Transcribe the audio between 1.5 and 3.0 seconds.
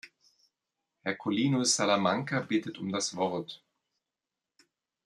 Salamanca bittet um